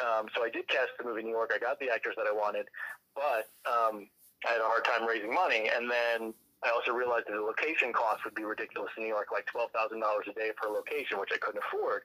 [0.00, 1.52] um, so I did cast the movie in New York.
[1.54, 2.66] I got the actors that I wanted,
[3.14, 4.08] but um,
[4.46, 5.70] I had a hard time raising money.
[5.74, 9.28] And then I also realized that the location cost would be ridiculous in New York,
[9.32, 12.02] like twelve thousand dollars a day per location, which I couldn't afford.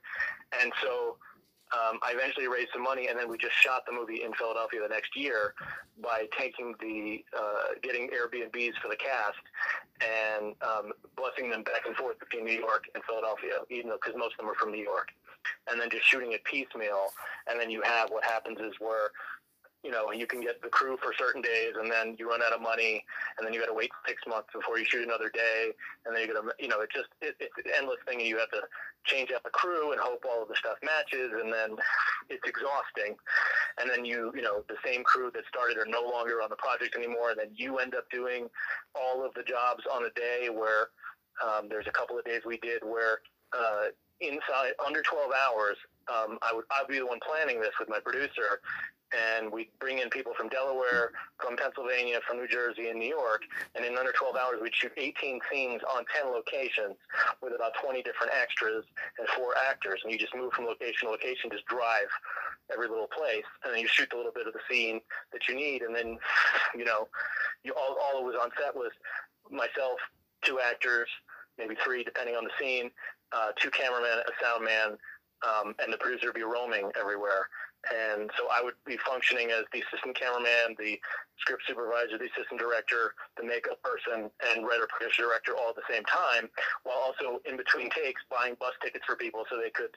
[0.62, 1.18] And so
[1.74, 4.80] um, I eventually raised some money, and then we just shot the movie in Philadelphia
[4.82, 5.54] the next year
[6.02, 9.44] by taking the uh, getting Airbnbs for the cast
[10.00, 14.18] and um, busing them back and forth between New York and Philadelphia, even though because
[14.18, 15.10] most of them are from New York,
[15.70, 17.08] and then just shooting it piecemeal.
[17.50, 19.12] And then you have what happens is where
[19.84, 22.54] you know, you can get the crew for certain days, and then you run out
[22.54, 23.06] of money,
[23.38, 25.72] and then you got to wait six months before you shoot another day,
[26.06, 28.28] and then you got to, you know, it just it, it's an endless thing, and
[28.28, 28.62] you have to
[29.06, 31.78] change out the crew and hope all of the stuff matches, and then
[32.30, 33.16] it's exhausting,
[33.80, 36.58] and then you, you know, the same crew that started are no longer on the
[36.58, 38.50] project anymore, and then you end up doing
[38.96, 40.90] all of the jobs on a day where
[41.46, 43.20] um, there's a couple of days we did where
[43.54, 45.78] uh, inside under 12 hours
[46.10, 48.62] um, I would I'd be the one planning this with my producer,
[49.16, 53.42] and we bring in people from Delaware, from Pennsylvania, from New Jersey, and New York.
[53.76, 56.98] And in under 12 hours, we'd shoot 18 scenes on 10 locations
[57.42, 58.84] with about 20 different extras
[59.18, 60.02] and four actors.
[60.04, 62.12] And you just move from location to location, just drive
[62.72, 65.00] every little place, and then you shoot the little bit of the scene
[65.32, 65.84] that you need.
[65.84, 66.18] And then,
[66.76, 67.08] you know,
[67.64, 68.92] you all all it was on set was
[69.50, 70.00] myself,
[70.44, 71.08] two actors,
[71.58, 72.92] maybe three depending on the scene,
[73.32, 74.98] uh, two cameramen, a sound man,
[75.46, 77.50] um, and the producer would be roaming everywhere.
[77.88, 81.00] And so I would be functioning as the assistant cameraman, the
[81.40, 85.88] script supervisor, the assistant director, the makeup person, and writer, producer, director all at the
[85.90, 86.50] same time,
[86.84, 89.94] while also in between takes buying bus tickets for people so they could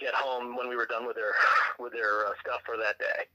[0.00, 1.32] get home when we were done with their
[1.78, 3.30] with their uh, stuff for that day.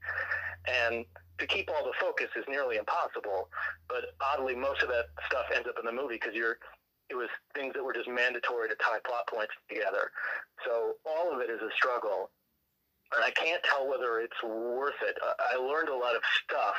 [0.68, 1.04] And
[1.38, 3.48] to keep all the focus is nearly impossible.
[3.88, 6.58] But oddly, most of that stuff ends up in the movie because you're
[7.10, 10.10] it was things that were just mandatory to tie plot points together.
[10.64, 12.30] So all of it is a struggle.
[13.14, 15.16] And I can't tell whether it's worth it.
[15.22, 16.74] I learned a lot of stuff,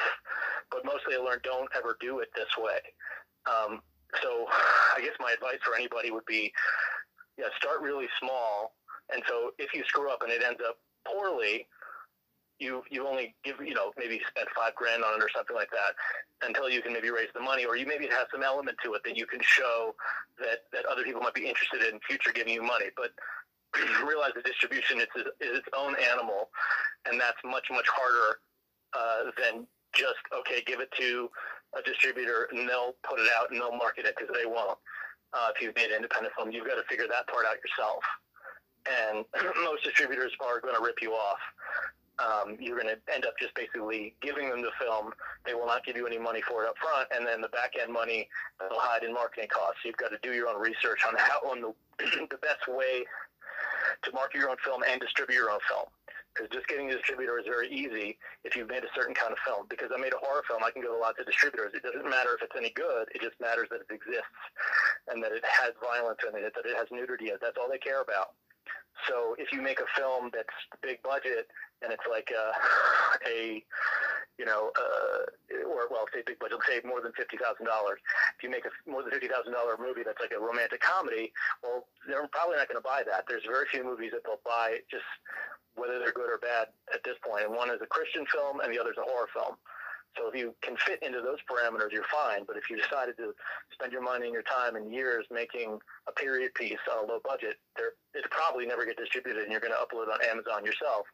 [0.69, 2.79] but mostly I learned don't ever do it this way.
[3.47, 3.81] Um,
[4.21, 4.45] so
[4.95, 6.51] I guess my advice for anybody would be,
[7.37, 8.75] yeah, start really small.
[9.13, 11.67] And so if you screw up and it ends up poorly,
[12.59, 15.69] you you only give you know maybe spend five grand on it or something like
[15.71, 15.93] that
[16.45, 19.01] until you can maybe raise the money or you maybe have some element to it
[19.03, 19.95] that you can show
[20.39, 22.87] that that other people might be interested in future giving you money.
[22.95, 23.11] But
[24.07, 26.49] realize the distribution is, is its own animal
[27.05, 28.39] and that's much much harder
[28.93, 31.29] uh, than just okay give it to
[31.77, 34.77] a distributor and they'll put it out and they'll market it because they won't.
[35.33, 38.01] Uh, if you've made independent film you've got to figure that part out yourself.
[38.87, 39.25] And
[39.63, 41.39] most distributors are going to rip you off
[42.19, 45.13] um, you're going to end up just basically giving them the film.
[45.45, 47.73] They will not give you any money for it up front, and then the back
[47.79, 48.27] end money
[48.59, 49.81] they'll hide in marketing costs.
[49.83, 51.73] So you've got to do your own research on how on the
[52.29, 53.05] the best way
[54.03, 55.85] to market your own film and distribute your own film.
[56.33, 59.39] Because just getting a distributor is very easy if you've made a certain kind of
[59.41, 59.65] film.
[59.69, 61.73] Because I made a horror film, I can go to lots of distributors.
[61.73, 63.09] It doesn't matter if it's any good.
[63.09, 64.37] It just matters that it exists
[65.09, 67.33] and that it has violence in it, that it has nudity.
[67.41, 68.37] That's all they care about.
[69.07, 71.47] So if you make a film that's big budget
[71.81, 72.51] and it's like a,
[73.29, 73.63] a
[74.37, 75.25] you know, uh,
[75.65, 77.99] or well, say big budget, say more than fifty thousand dollars.
[78.37, 81.33] If you make a more than fifty thousand dollar movie that's like a romantic comedy,
[81.63, 83.25] well, they're probably not going to buy that.
[83.27, 85.05] There's very few movies that they'll buy just
[85.77, 87.45] whether they're good or bad at this point.
[87.45, 89.57] And one is a Christian film, and the other is a horror film.
[90.17, 92.43] So if you can fit into those parameters, you're fine.
[92.45, 93.33] But if you decided to
[93.71, 95.77] spend your money and your time and years making
[96.07, 99.73] a period piece on a low budget, it'll probably never get distributed, and you're going
[99.73, 101.05] to upload on Amazon yourself,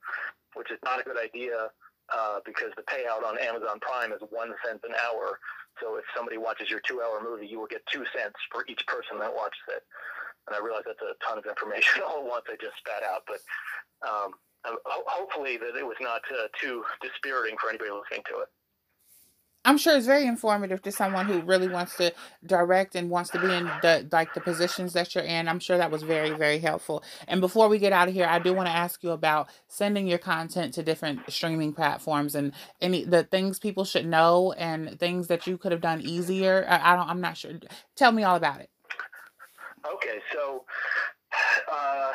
[0.56, 1.68] which is not a good idea
[2.14, 5.40] uh, because the payout on Amazon Prime is one cent an hour.
[5.82, 9.20] So if somebody watches your two-hour movie, you will get two cents for each person
[9.20, 9.84] that watches it.
[10.48, 13.24] And I realize that's a ton of information all at once I just spat out,
[13.28, 13.42] but
[14.08, 14.32] um,
[14.86, 18.50] hopefully that it was not uh, too dispiriting for anybody listening to it.
[19.66, 22.14] I'm sure it's very informative to someone who really wants to
[22.46, 25.48] direct and wants to be in the like the positions that you're in.
[25.48, 27.04] I'm sure that was very very helpful.
[27.28, 30.08] And before we get out of here, I do want to ask you about sending
[30.08, 35.28] your content to different streaming platforms and any the things people should know and things
[35.28, 36.66] that you could have done easier.
[36.68, 37.10] I, I don't.
[37.10, 37.52] I'm not sure.
[37.96, 38.70] Tell me all about it.
[39.86, 40.66] Okay, so
[41.72, 42.12] uh,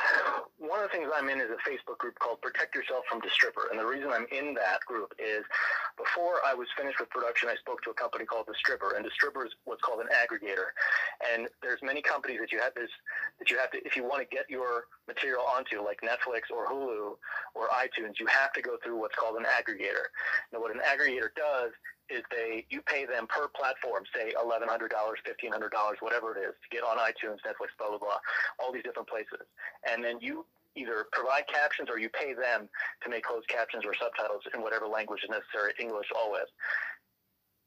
[0.58, 3.70] one of the things I'm in is a Facebook group called Protect Yourself from Distribber.
[3.70, 5.44] And the reason I'm in that group is
[5.96, 8.96] before I was finished with production, I spoke to a company called Distribber.
[8.96, 10.74] And Distribber is what's called an aggregator.
[11.22, 12.90] And there's many companies that you have this,
[13.38, 16.66] that you have to, if you want to get your material onto, like Netflix or
[16.66, 17.16] Hulu
[17.54, 20.10] or iTunes, you have to go through what's called an aggregator.
[20.52, 21.72] Now, what an aggregator does
[22.10, 26.36] is they you pay them per platform, say eleven hundred dollars, fifteen hundred dollars, whatever
[26.36, 28.18] it is, to get on iTunes, Netflix, blah blah blah,
[28.58, 29.46] all these different places,
[29.88, 30.44] and then you
[30.76, 32.68] either provide captions or you pay them
[33.02, 36.46] to make closed captions or subtitles in whatever language is necessary, English always.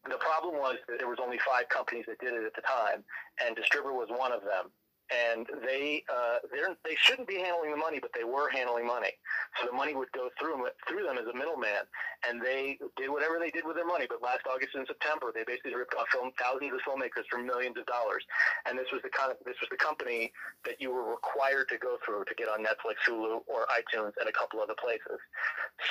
[0.07, 3.03] The problem was that there was only five companies that did it at the time,
[3.45, 4.71] and Distribber was one of them
[5.11, 9.11] and they uh, they shouldn't be handling the money, but they were handling money.
[9.59, 11.83] So the money would go through them, through them as a middleman,
[12.27, 14.05] and they did whatever they did with their money.
[14.07, 17.77] But last August and September, they basically ripped off film, thousands of filmmakers for millions
[17.77, 18.23] of dollars.
[18.65, 20.31] And this was the kind of this was the company
[20.65, 24.27] that you were required to go through to get on Netflix, Hulu, or iTunes, and
[24.27, 25.19] a couple other places.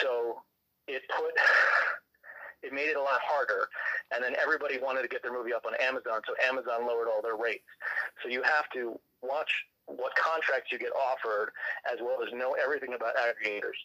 [0.01, 0.43] So
[0.89, 1.37] it put
[2.63, 3.69] it made it a lot harder.
[4.15, 7.23] And then everybody wanted to get their movie up on Amazon, so Amazon lowered all
[7.23, 7.65] their rates.
[8.23, 9.53] So you have to watch
[9.87, 11.51] what contracts you get offered,
[11.91, 13.79] as well as know everything about aggregators,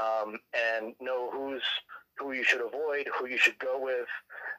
[0.00, 1.62] um, and know who's
[2.18, 4.08] who you should avoid, who you should go with.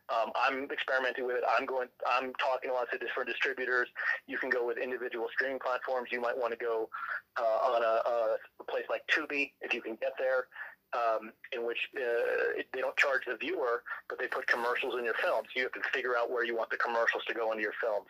[0.10, 1.44] Um, I'm experimenting with it.
[1.48, 1.88] I'm going.
[2.06, 3.88] I'm talking to lots of different distributors.
[4.28, 6.10] You can go with individual streaming platforms.
[6.12, 6.90] You might want to go
[7.38, 10.46] uh, on a, a place like Tubi if you can get there
[10.94, 15.16] um, in which uh, they don't charge the viewer, but they put commercials in your
[15.16, 15.48] films.
[15.56, 18.08] You have to figure out where you want the commercials to go into your films,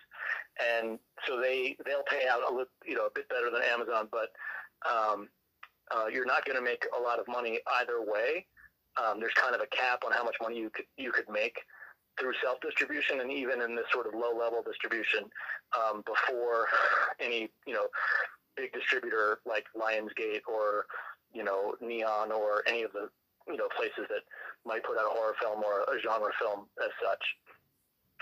[0.60, 4.08] and so they they'll pay out a little, you know a bit better than Amazon,
[4.12, 4.30] but
[4.88, 5.30] um,
[5.92, 8.46] uh, you're not going to make a lot of money either way.
[8.98, 11.58] Um, there's kind of a cap on how much money you could you could make
[12.20, 15.24] through self distribution, and even in this sort of low level distribution
[15.78, 16.68] um, before
[17.20, 17.88] any you know
[18.56, 20.86] big distributor like Lionsgate or
[21.34, 23.10] you know, Neon or any of the,
[23.48, 24.24] you know, places that
[24.66, 27.24] might put out a horror film or a genre film as such.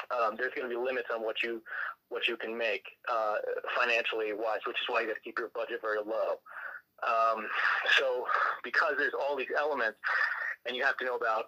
[0.10, 1.62] Um, there's going to be limits on what you
[2.10, 3.36] what you can make uh,
[3.80, 6.44] financially wise, which is why you got to keep your budget very low.
[7.08, 7.48] Um,
[7.98, 8.26] so
[8.64, 9.98] because there's all these elements,
[10.66, 11.46] and you have to know about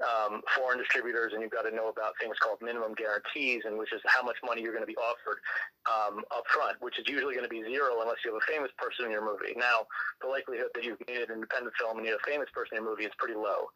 [0.00, 3.92] um, foreign distributors, and you've got to know about things called minimum guarantees, and which
[3.92, 5.38] is how much money you're going to be offered
[5.84, 8.72] um, up front, which is usually going to be zero unless you have a famous
[8.80, 9.52] person in your movie.
[9.56, 9.86] Now,
[10.20, 12.82] the likelihood that you made an independent film and you have a famous person in
[12.82, 13.68] your movie is pretty low.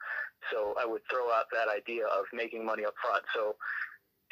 [0.50, 3.24] So I would throw out that idea of making money up front.
[3.34, 3.56] So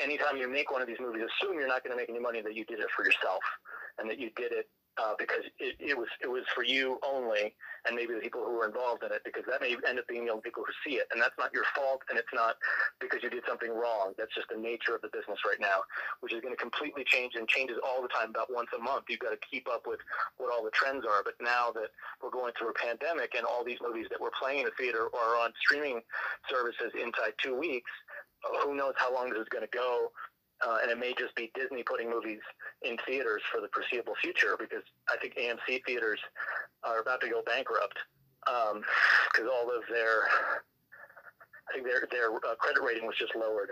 [0.01, 2.42] anytime you make one of these movies, assume you're not going to make any money
[2.42, 3.42] that you did it for yourself
[3.99, 7.54] and that you did it uh, because it, it was it was for you only,
[7.87, 10.24] and maybe the people who were involved in it, because that may end up being
[10.24, 12.57] the only people who see it, and that's not your fault, and it's not
[13.00, 14.14] because you did something wrong.
[14.16, 15.83] That's just the nature of the business right now,
[16.20, 19.04] which is going to completely change and changes all the time, about once a month.
[19.09, 20.00] You've got to keep up with
[20.38, 21.22] what all the trends are.
[21.24, 21.90] But now that
[22.22, 25.11] we're going through a pandemic, and all these movies that we're playing in the theater
[25.11, 26.00] are on streaming
[26.48, 27.90] services inside two weeks,
[28.62, 30.12] who knows how long this is going to go?
[30.66, 32.40] Uh, and it may just be Disney putting movies
[32.83, 36.20] in theaters for the foreseeable future because I think AMC theaters
[36.83, 37.98] are about to go bankrupt
[38.44, 40.29] because um, all of their
[41.68, 43.70] I think their their uh, credit rating was just lowered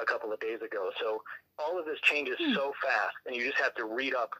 [0.00, 0.90] a couple of days ago.
[1.00, 1.22] So
[1.58, 2.54] all of this changes mm.
[2.54, 4.30] so fast, and you just have to read up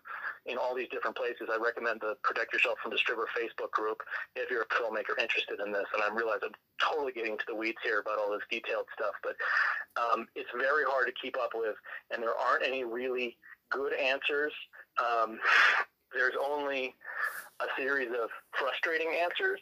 [0.46, 1.48] in all these different places.
[1.50, 4.02] I recommend the Protect Yourself from Distribber Facebook group
[4.36, 5.86] if you're a filmmaker interested in this.
[5.94, 6.52] And I realize I'm
[6.82, 9.36] totally getting into the weeds here about all this detailed stuff, but
[9.96, 11.76] um, it's very hard to keep up with,
[12.10, 13.36] and there aren't any really
[13.70, 14.52] good answers.
[15.00, 15.38] Um,
[16.12, 16.94] there's only
[17.60, 19.60] a series of frustrating answers,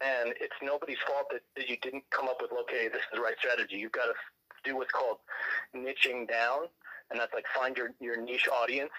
[0.00, 3.20] and it's nobody's fault that, that you didn't come up with, okay, this is the
[3.20, 3.76] right strategy.
[3.76, 4.14] You've got to
[4.64, 5.18] do what's called
[5.74, 6.66] niching down,
[7.10, 8.90] and that's like find your, your niche audience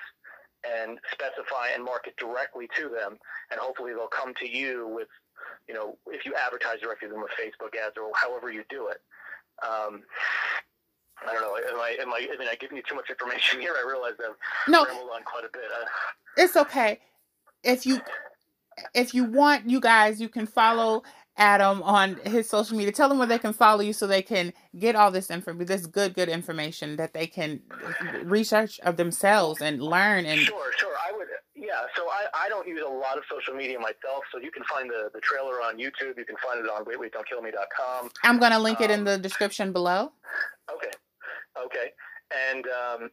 [0.65, 3.17] and specify and market directly to them,
[3.51, 5.07] and hopefully they'll come to you with,
[5.67, 8.87] you know, if you advertise directly to them with Facebook ads or however you do
[8.87, 9.01] it.
[9.63, 10.03] Um,
[11.25, 11.57] I don't know.
[11.57, 13.73] Am I, am I, I mean, I giving you too much information here.
[13.73, 14.35] I realize I've
[14.71, 15.63] no, rambled on quite a bit.
[15.65, 15.85] Uh,
[16.37, 16.99] it's okay.
[17.63, 18.01] If you,
[18.93, 21.03] if you want, you guys, you can follow
[21.37, 22.91] Adam on his social media.
[22.91, 25.85] Tell them where they can follow you so they can get all this information, this
[25.85, 27.61] good, good information that they can
[28.23, 30.25] research of themselves and learn.
[30.25, 31.27] And sure, sure, I would.
[31.55, 34.63] Yeah, so I, I don't use a lot of social media myself, so you can
[34.63, 36.17] find the, the trailer on YouTube.
[36.17, 38.09] You can find it on waitwaitdon'tkillme.com.
[38.23, 40.11] I'm going to link um, it in um, the description below.
[40.73, 40.91] Okay,
[41.57, 41.91] okay,
[42.51, 43.09] and um,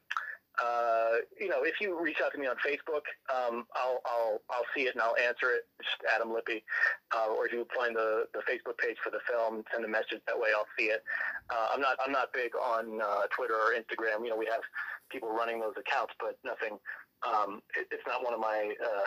[0.62, 4.68] uh, you know, if you reach out to me on Facebook, um, I'll, I'll, I'll
[4.74, 5.66] see it and I'll answer it.
[5.82, 6.62] Just Adam Lippe.
[7.10, 10.22] Uh, or if you find the, the Facebook page for the film, send a message
[10.26, 10.50] that way.
[10.54, 11.02] I'll see it.
[11.50, 14.22] Uh, I'm not, I'm not big on uh, Twitter or Instagram.
[14.22, 14.62] You know, we have
[15.10, 16.78] people running those accounts, but nothing.
[17.26, 19.04] Um, it, it's not one of my uh,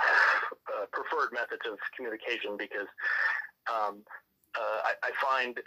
[0.83, 2.91] uh, preferred methods of communication because
[3.71, 4.03] um,
[4.55, 5.59] I, I find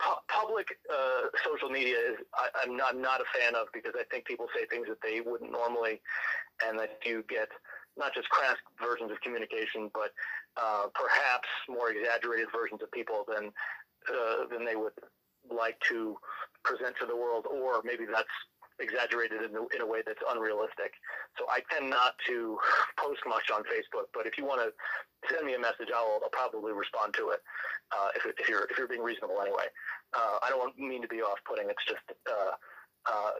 [0.00, 3.92] pu- public uh, social media is I, am not, I'm not a fan of because
[3.94, 6.00] I think people say things that they wouldn't normally,
[6.66, 7.48] and that you get
[7.96, 10.10] not just crass versions of communication, but
[10.56, 13.52] uh, perhaps more exaggerated versions of people than
[14.08, 14.96] uh, than they would
[15.50, 16.16] like to
[16.64, 18.36] present to the world, or maybe that's
[18.80, 20.92] exaggerated in, in, a way that's unrealistic.
[21.38, 22.58] So I tend not to
[22.98, 24.72] post much on Facebook, but if you want to
[25.28, 27.40] send me a message, I'll, I'll probably respond to it
[27.92, 29.68] uh, if, if, you're if you're being reasonable anyway.
[30.14, 31.68] Uh, I don't mean to be off-putting.
[31.68, 32.56] It's just uh,
[33.06, 33.32] uh,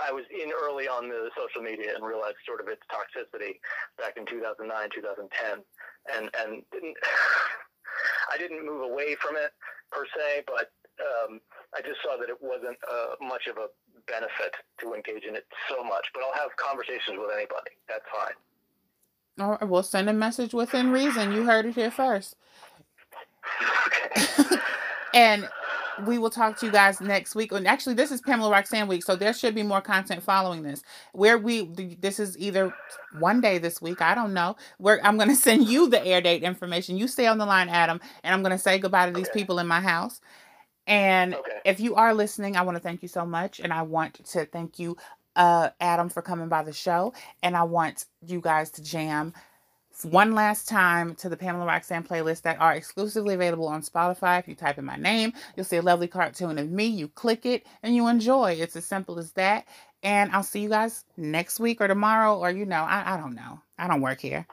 [0.00, 3.60] I was in early on the social media and realized sort of its toxicity
[3.98, 4.64] back in 2009,
[4.94, 5.60] 2010,
[6.16, 6.62] and and
[8.32, 9.52] I didn't move away from it
[9.92, 11.40] per se, but um,
[11.74, 13.68] I just saw that it wasn't uh, much of a
[14.06, 16.06] benefit to engage in it so much.
[16.12, 17.72] But I'll have conversations with anybody.
[17.88, 18.34] That's fine.
[19.40, 21.32] All right, we'll send a message within reason.
[21.32, 22.36] You heard it here first.
[23.86, 24.56] Okay.
[25.14, 25.48] and
[26.06, 27.52] we will talk to you guys next week.
[27.52, 30.82] And actually, this is Pamela Roxanne week, so there should be more content following this.
[31.12, 31.66] Where we
[32.00, 32.74] this is either
[33.18, 34.56] one day this week, I don't know.
[34.78, 36.96] Where I'm going to send you the air date information.
[36.96, 39.40] You stay on the line, Adam, and I'm going to say goodbye to these okay.
[39.40, 40.20] people in my house.
[40.86, 41.60] And okay.
[41.64, 43.60] if you are listening, I want to thank you so much.
[43.60, 44.96] And I want to thank you,
[45.36, 47.14] uh, Adam, for coming by the show.
[47.42, 49.32] And I want you guys to jam
[50.02, 54.40] one last time to the Pamela Roxanne playlist that are exclusively available on Spotify.
[54.40, 56.86] If you type in my name, you'll see a lovely cartoon of me.
[56.86, 58.52] You click it and you enjoy.
[58.58, 59.66] It's as simple as that.
[60.02, 63.34] And I'll see you guys next week or tomorrow, or you know, I, I don't
[63.34, 63.60] know.
[63.78, 64.46] I don't work here.